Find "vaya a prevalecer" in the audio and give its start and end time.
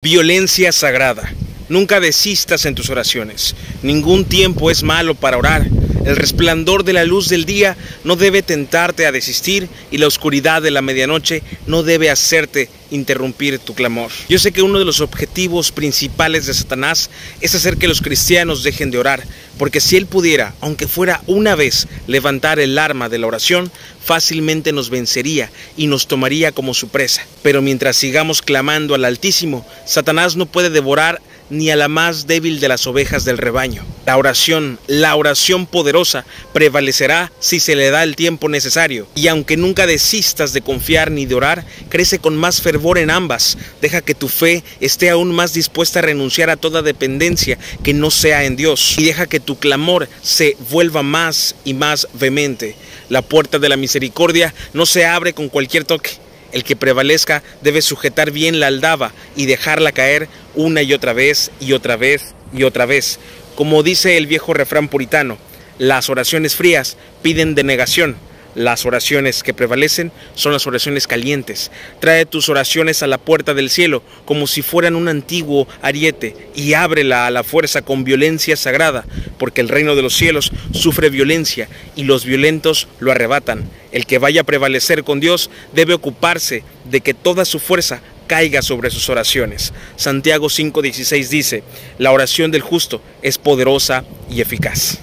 84.18-85.04